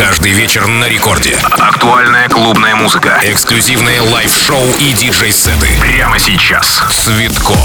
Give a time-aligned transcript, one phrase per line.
[0.00, 1.36] Каждый вечер на рекорде.
[1.42, 3.20] Актуальная клубная музыка.
[3.22, 5.68] Эксклюзивные лайв-шоу и диджей-сеты.
[5.78, 6.82] Прямо сейчас.
[6.90, 7.58] Цветков.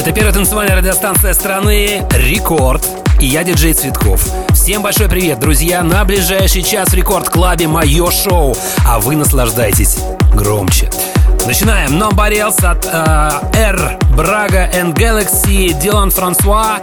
[0.00, 2.84] Это первая танцевальная радиостанция страны «Рекорд».
[3.20, 4.28] И я диджей Цветков.
[4.52, 5.84] Всем большой привет, друзья!
[5.84, 9.98] На ближайший час в Рекорд Клабе мое шоу, а вы наслаждайтесь
[10.34, 10.90] громче.
[11.46, 12.02] Начинаем.
[12.02, 16.80] Nobody Else от э, R, Braga and Galaxy, Дилан Франсуа,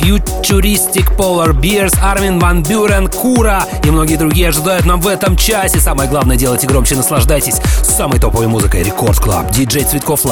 [0.00, 5.80] Futuristic Polar Bears, Армин Ван Бюрен, Кура и многие другие ожидают нам в этом часе.
[5.80, 9.50] Самое главное, делайте громче, наслаждайтесь самой топовой музыкой Рекорд Клаб.
[9.50, 10.24] Диджей Цветков.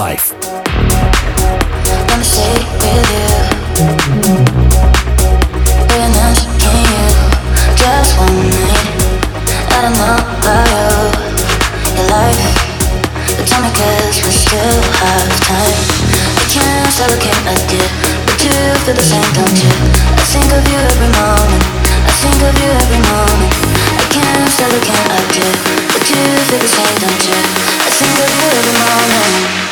[2.22, 3.21] Just
[13.74, 15.78] Cause we still have time.
[16.36, 17.84] I can't stop looking at you.
[18.26, 19.72] But you feel the same, don't you?
[20.12, 21.64] I think of you every moment.
[22.04, 23.52] I think of you every moment.
[23.96, 25.48] I can't stop looking at you.
[25.88, 27.40] But you feel the same, don't you?
[27.80, 29.71] I think of you every moment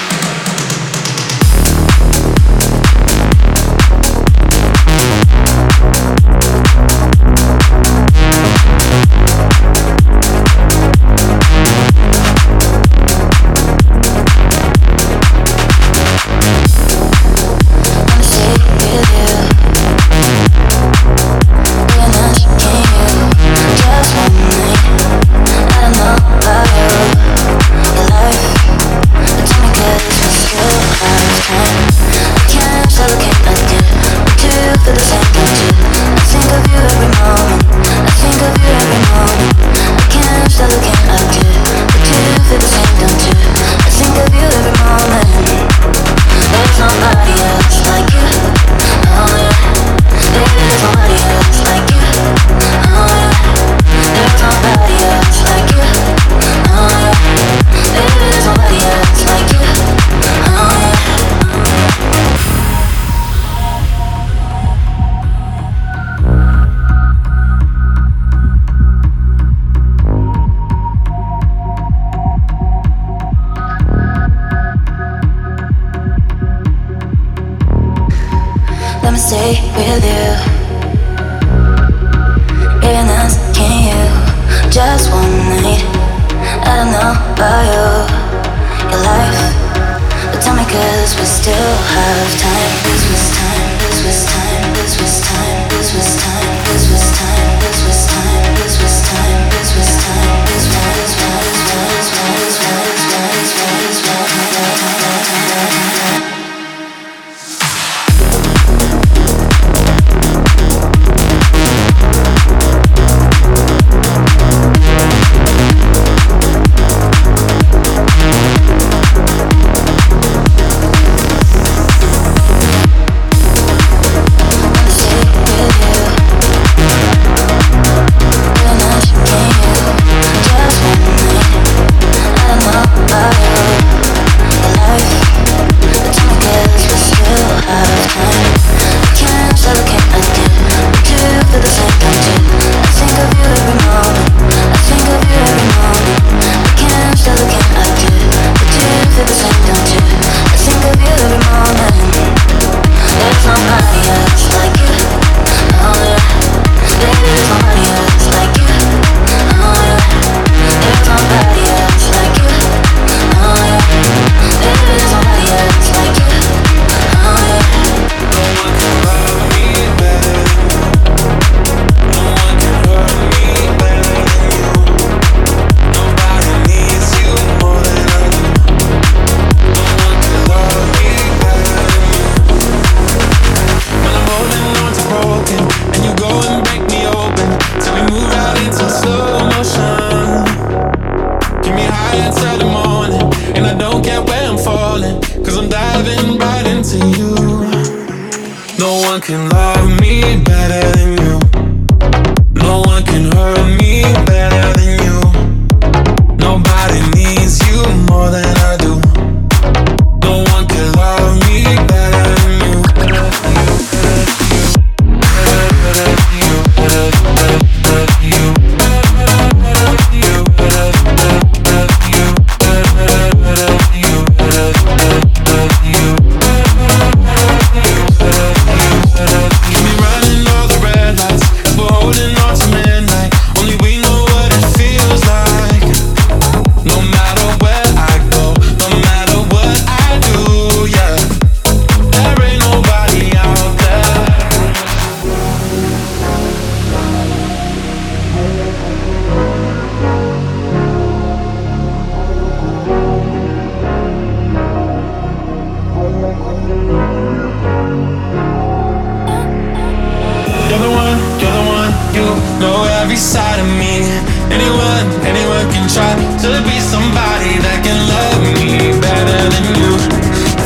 [263.00, 264.04] every side of me.
[264.52, 266.12] Anyone, anyone can try
[266.44, 269.92] to be somebody that can love me better than you.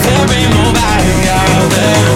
[0.02, 2.12] There ain't nobody out there.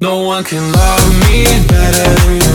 [0.00, 2.53] No one can love me better than you.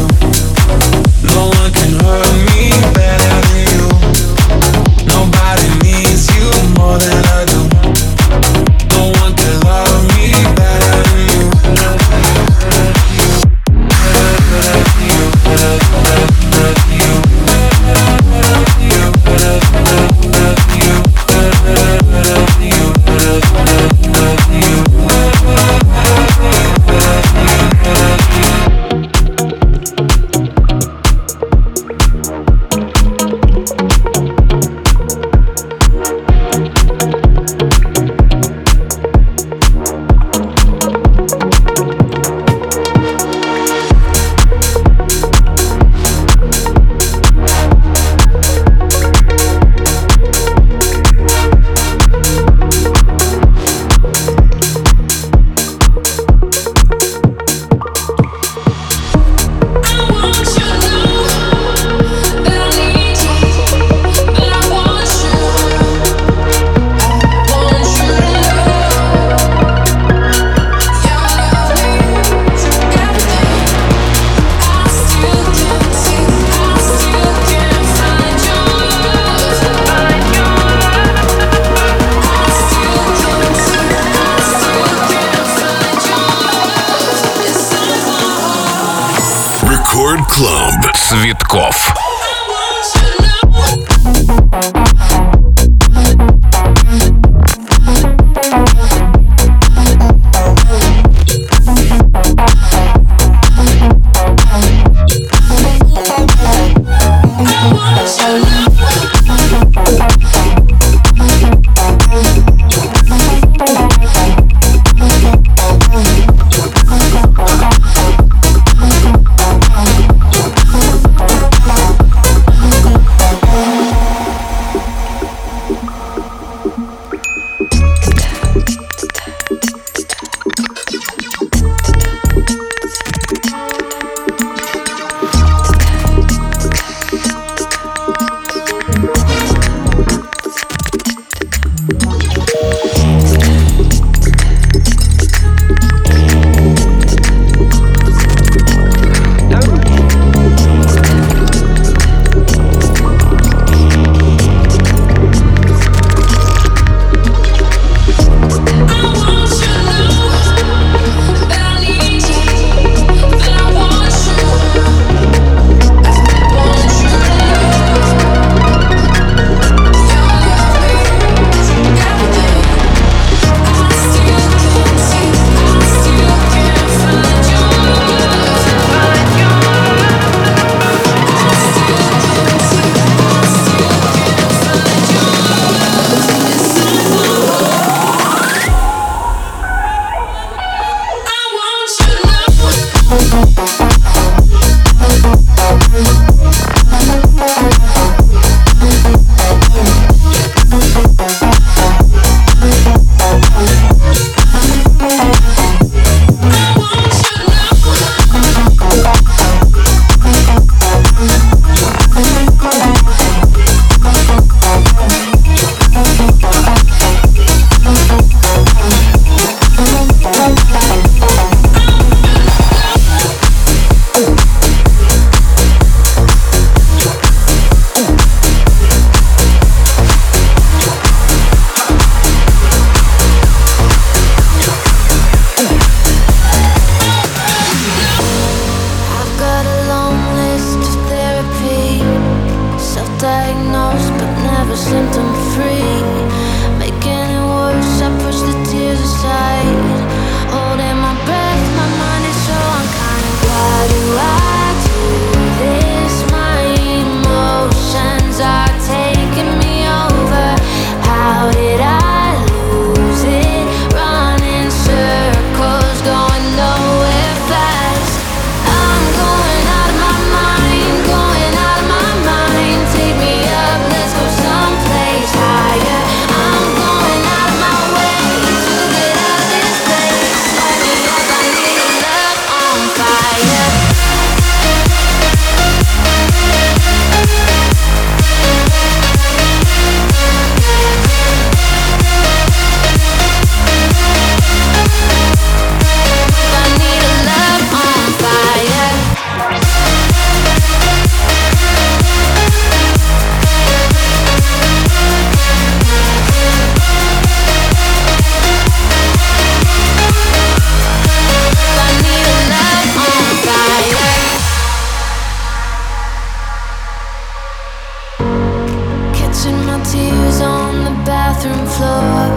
[321.39, 322.27] bathroom floor.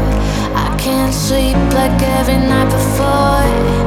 [0.54, 3.81] I can't sleep like every night before.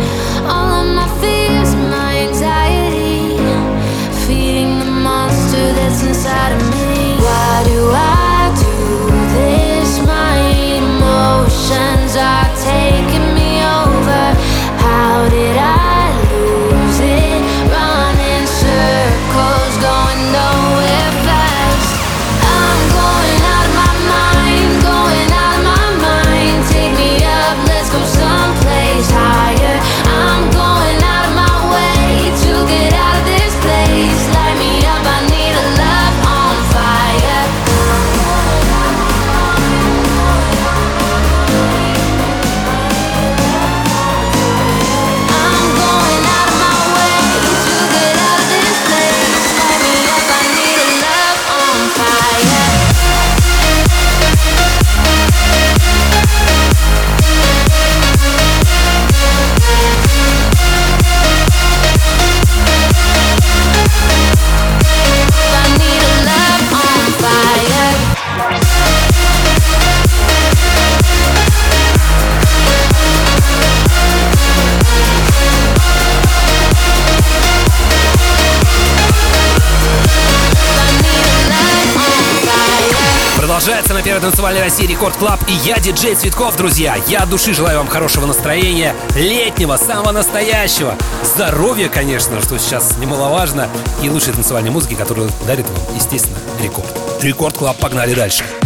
[84.15, 86.95] Напоминаю, танцевальная Россия Рекорд Клаб и я, диджей Цветков, друзья.
[87.07, 93.67] Я от души желаю вам хорошего настроения, летнего, самого настоящего, здоровья, конечно, что сейчас немаловажно,
[94.01, 96.88] и лучшей танцевальной музыки, которую дарит вам, естественно, Рекорд.
[97.22, 98.43] Рекорд Клаб, погнали дальше.
[98.43, 98.64] Дальше.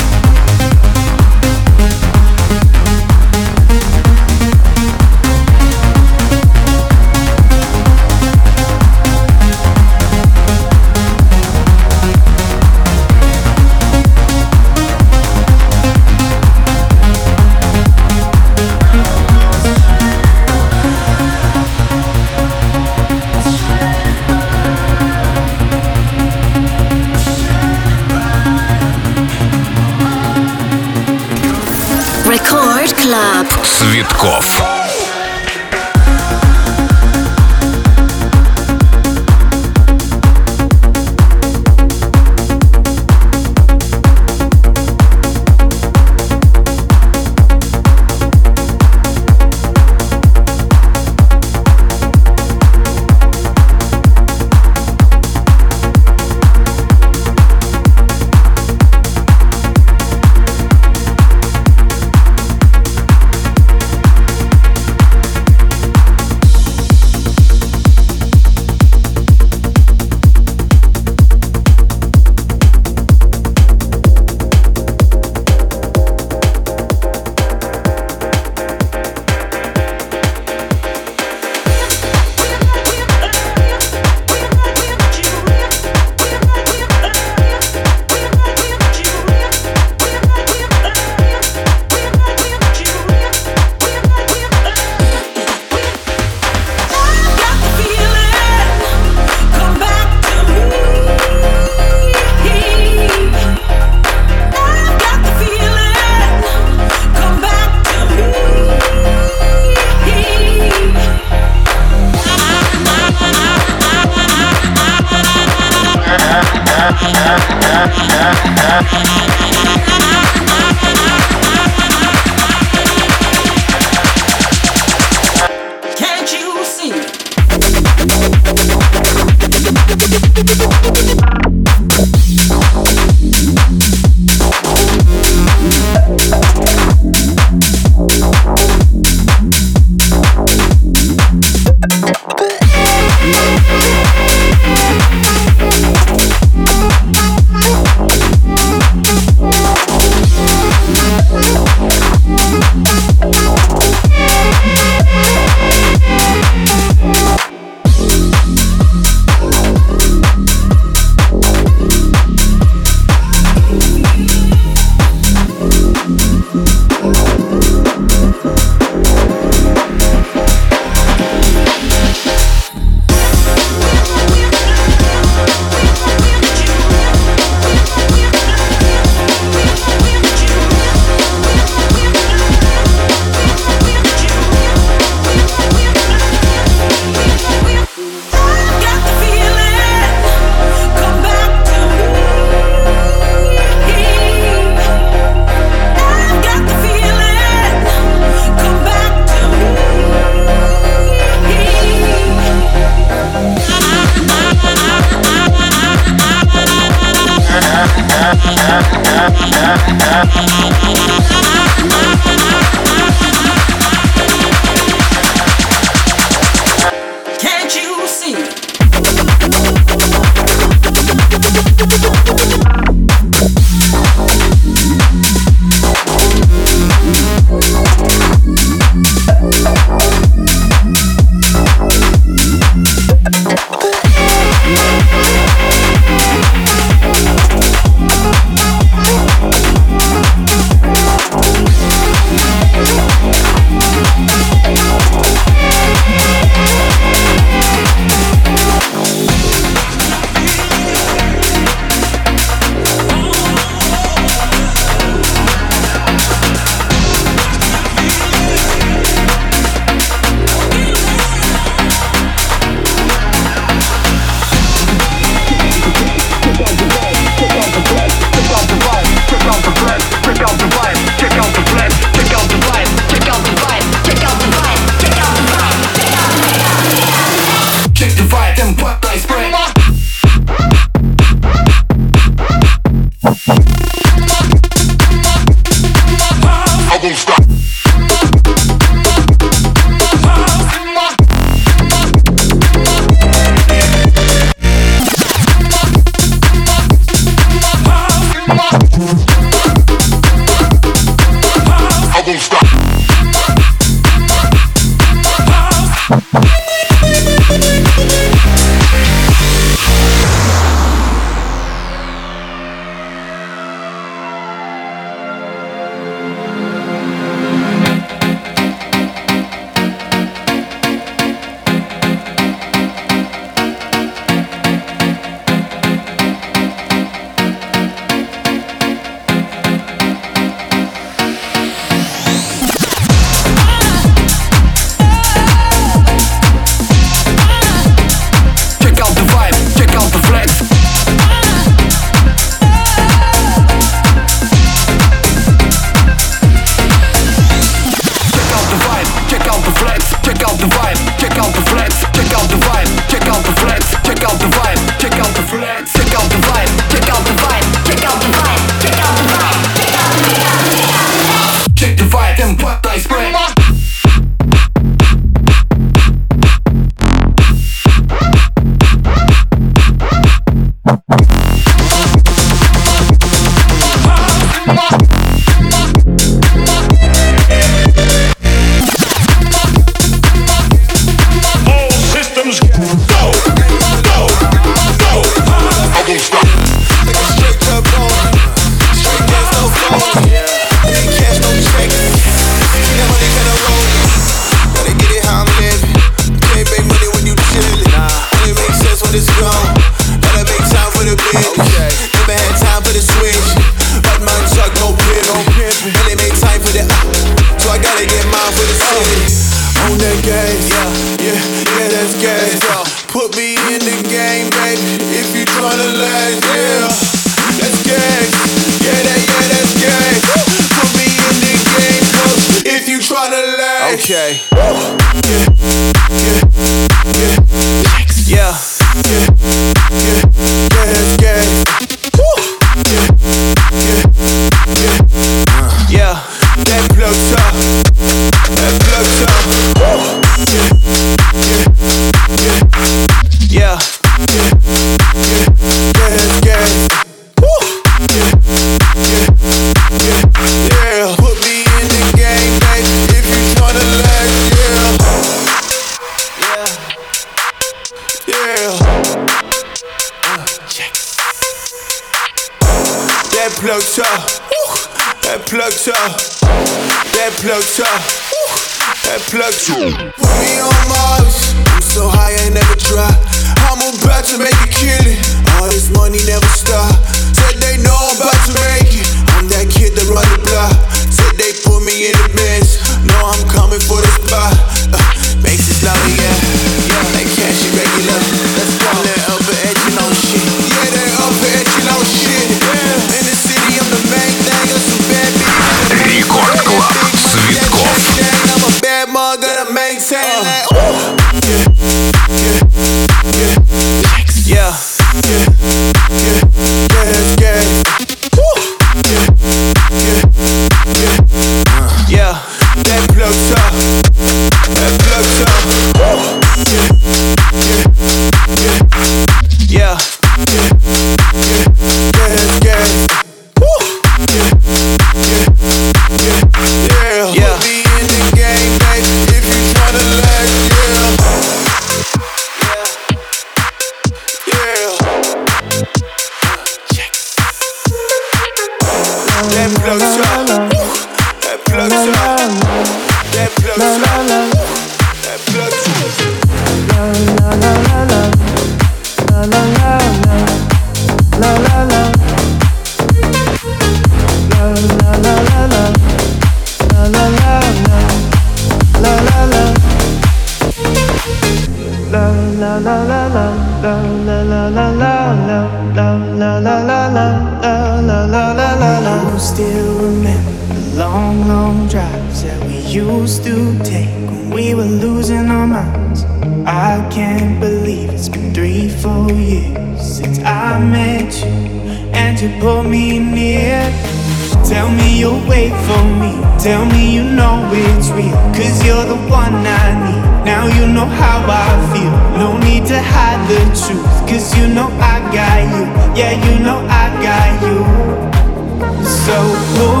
[599.73, 600.00] No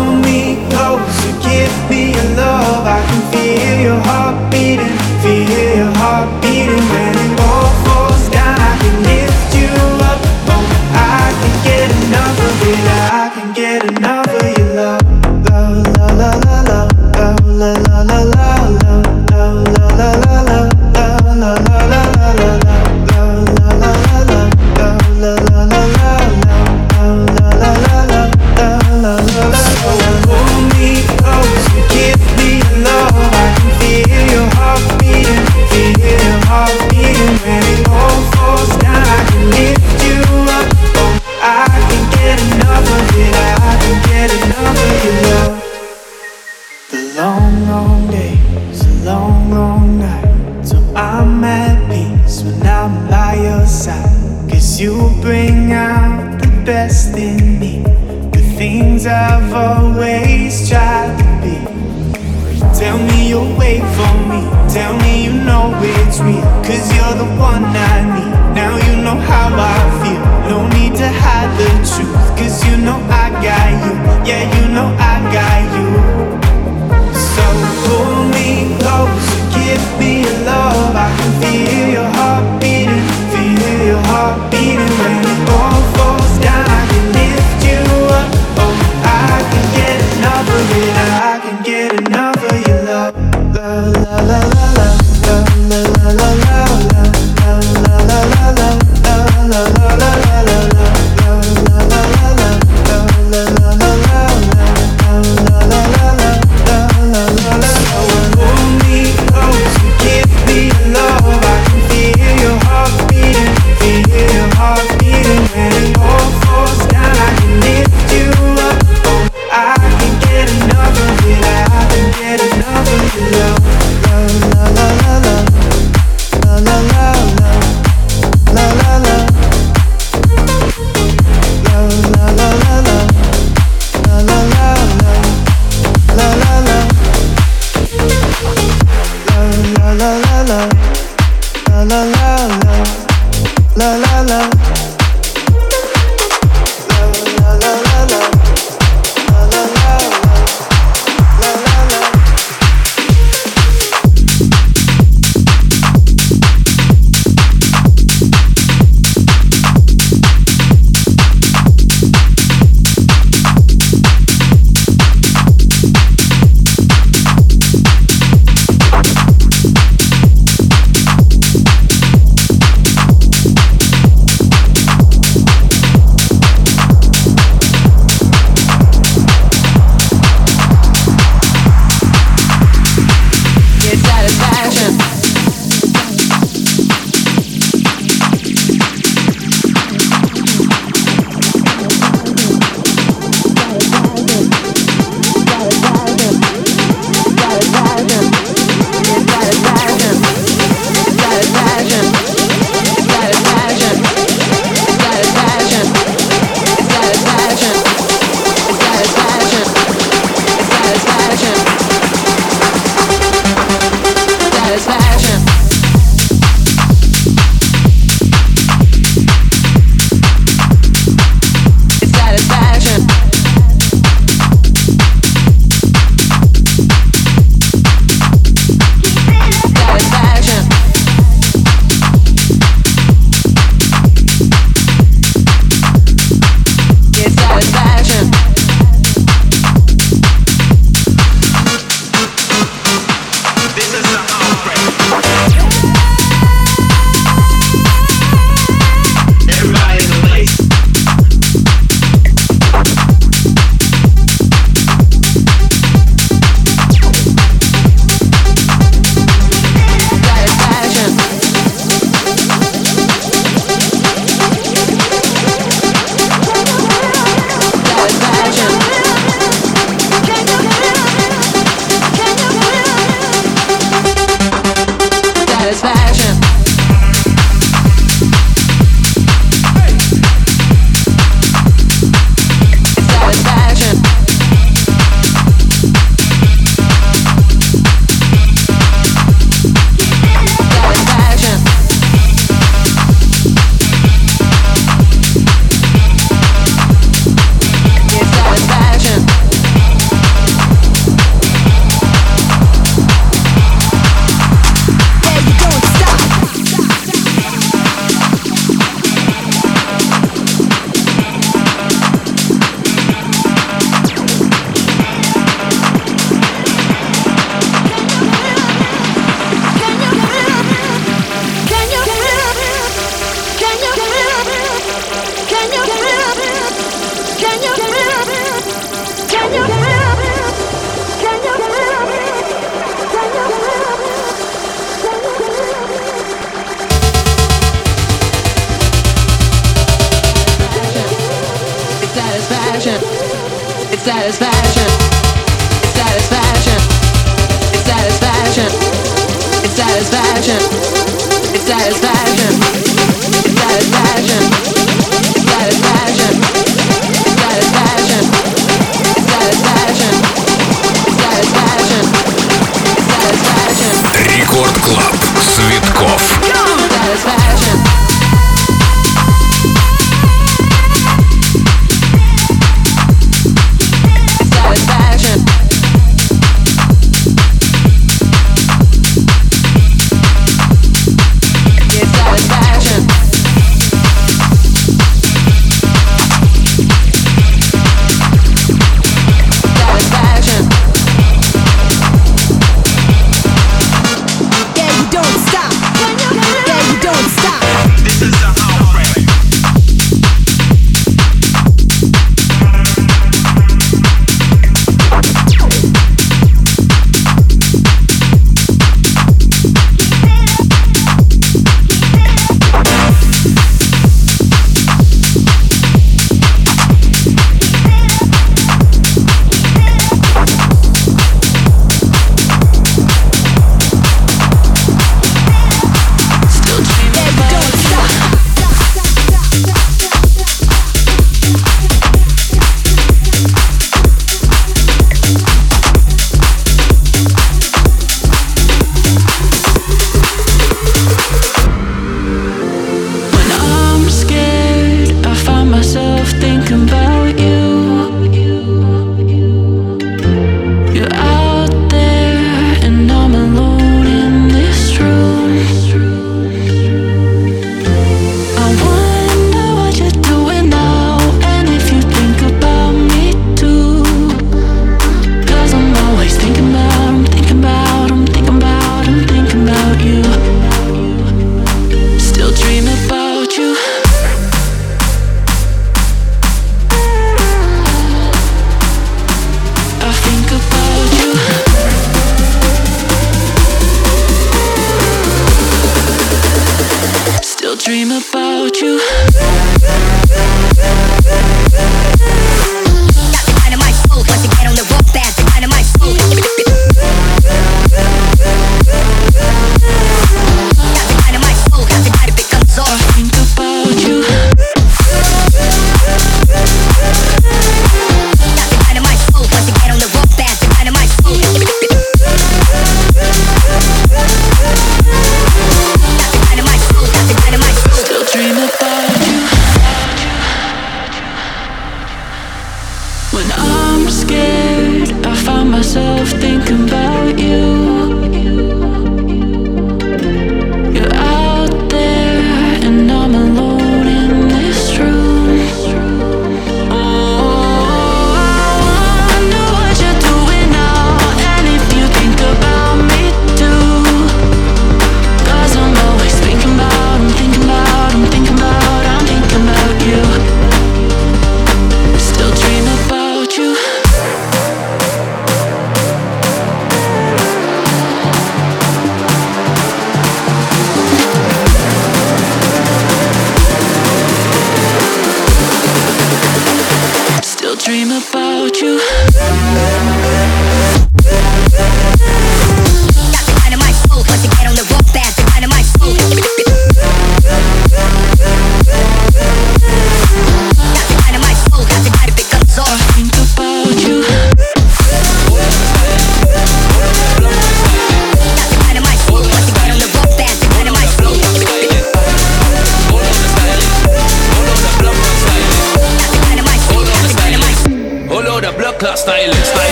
[342.79, 343.11] styling.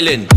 [0.00, 0.31] The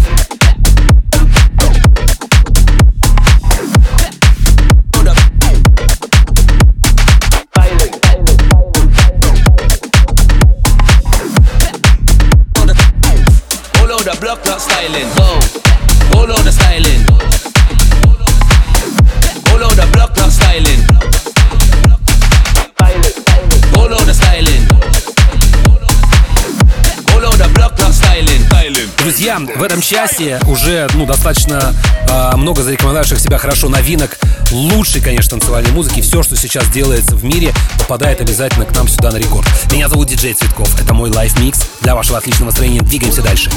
[29.40, 31.74] В этом часе уже ну, достаточно
[32.08, 34.18] э, много зарекомендовавших себя хорошо новинок.
[34.52, 36.00] Лучшей, конечно, танцевальной музыки.
[36.00, 39.46] Все, что сейчас делается в мире, попадает обязательно к нам сюда на рекорд.
[39.72, 40.80] Меня зовут Диджей Цветков.
[40.82, 41.60] Это мой лайф-микс.
[41.82, 43.50] Для вашего отличного настроения двигаемся дальше.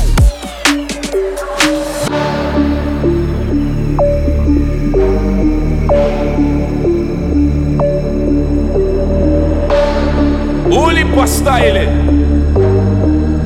[10.70, 12.18] Only per styling.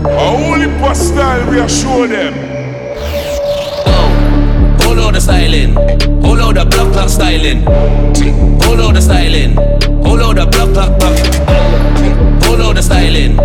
[0.04, 0.94] Only per
[1.58, 1.68] are
[2.08, 2.34] them.
[4.80, 5.74] Hold on the styling.
[6.22, 7.62] Hold on the block clock styling.
[8.62, 9.56] Hold on the styling.
[10.04, 11.42] Hold on the block clock block.
[12.62, 13.36] On the styling.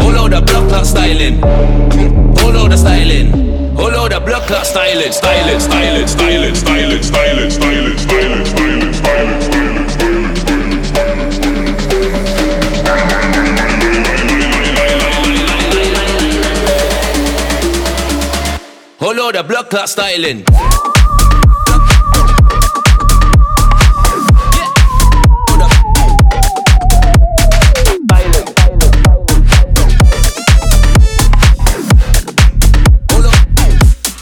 [0.00, 1.40] Hold on the block clock styling.
[2.38, 3.32] Hold on the styling.
[3.74, 4.64] Hold on the block clock.
[4.64, 9.75] Styling, styling, styling, styling, styling, styling, styling, styling, styling, styling, styling.
[19.06, 20.42] Follow the blood clot styling.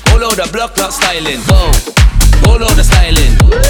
[0.04, 1.40] Follow the blood clot styling.
[1.48, 1.72] Whoa.
[2.42, 3.63] Follow the styling.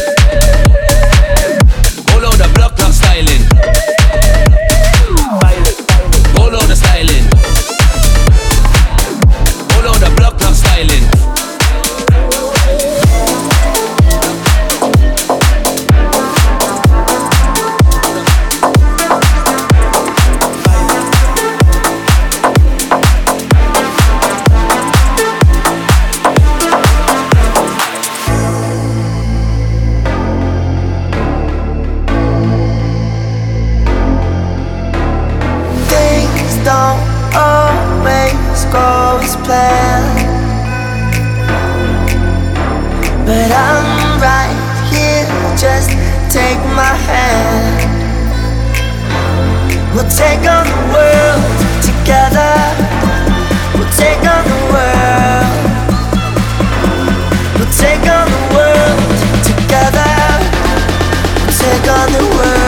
[61.84, 62.63] got the world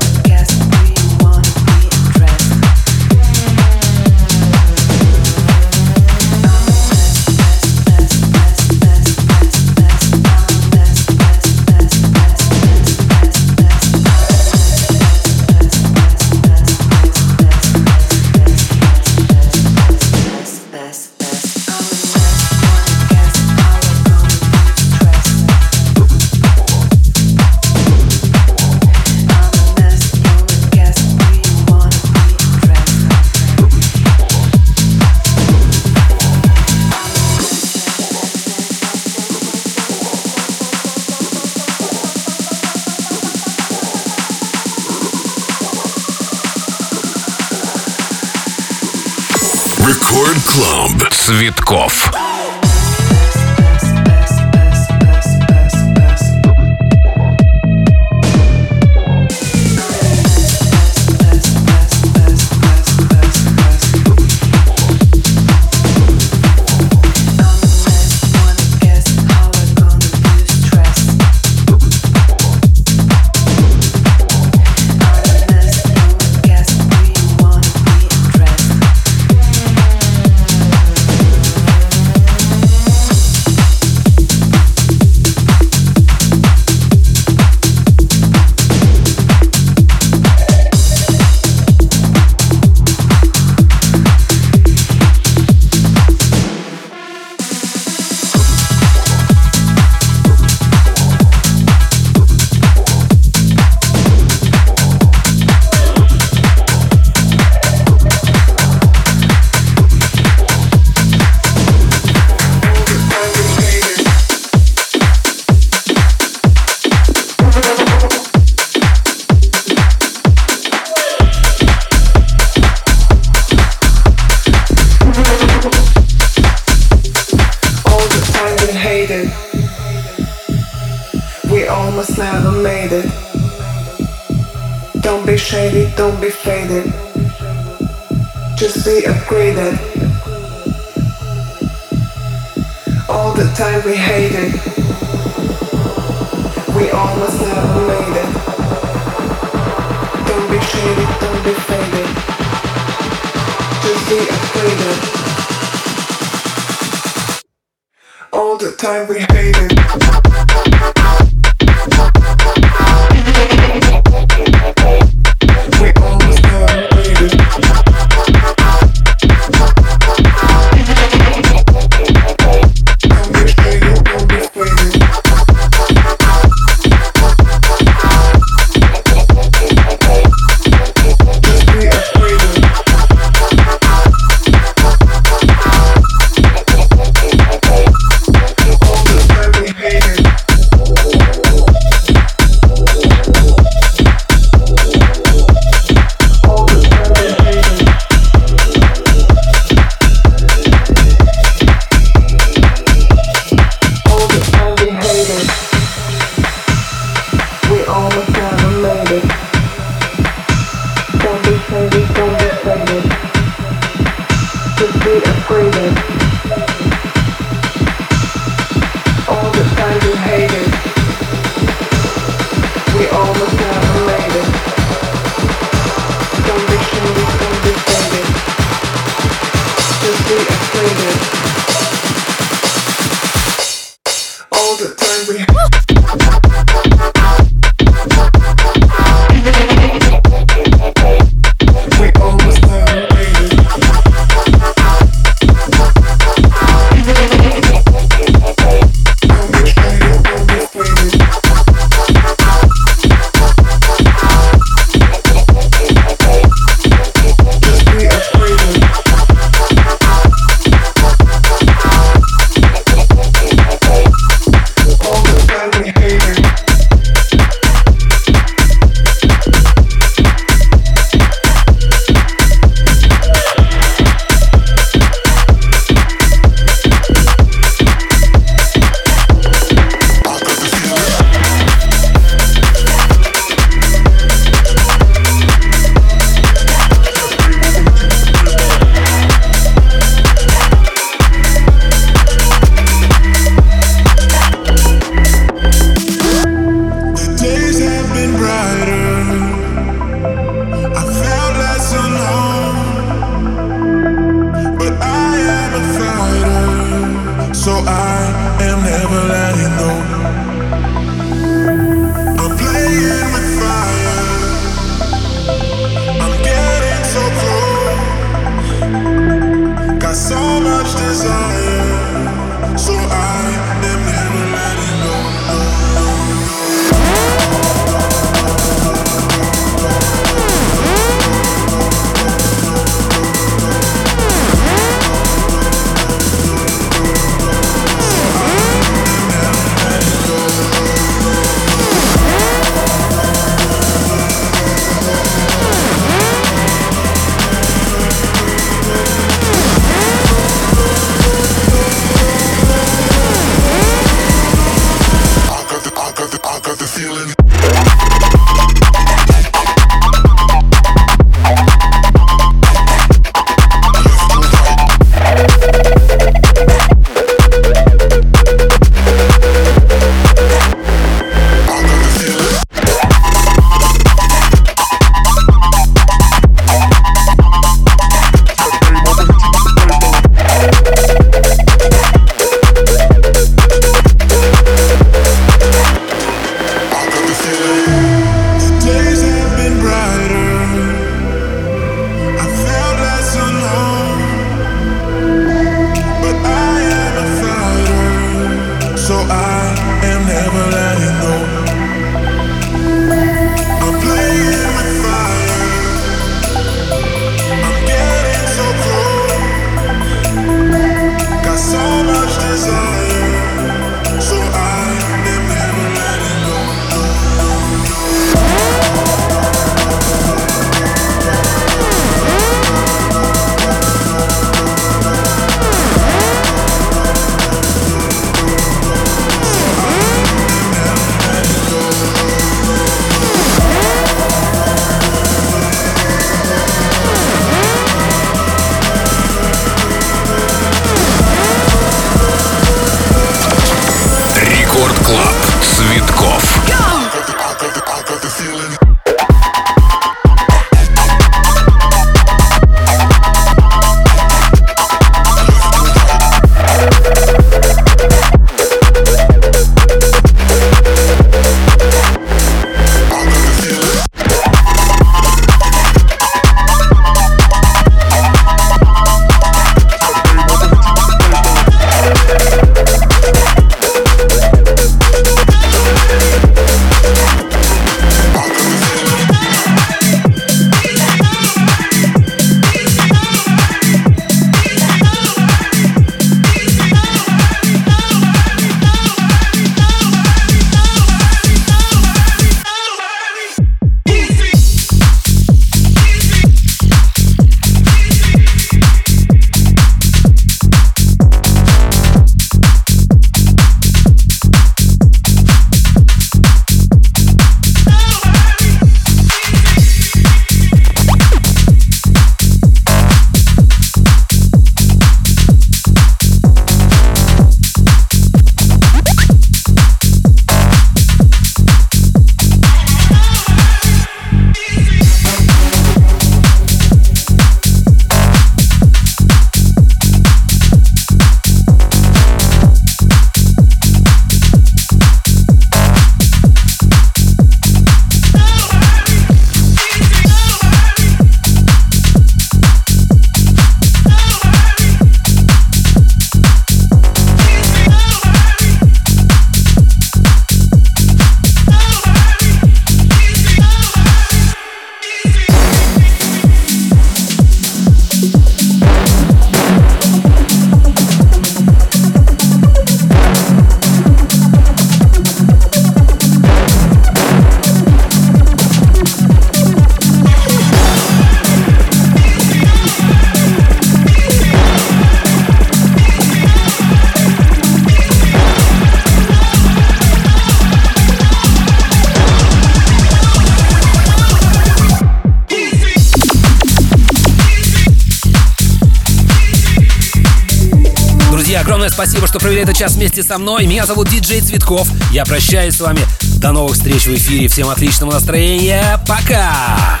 [592.60, 593.66] провели этот час вместе со мной.
[593.66, 594.88] Меня зовут Диджей Цветков.
[595.12, 596.00] Я прощаюсь с вами.
[596.38, 597.48] До новых встреч в эфире.
[597.48, 599.00] Всем отличного настроения.
[599.06, 600.00] Пока!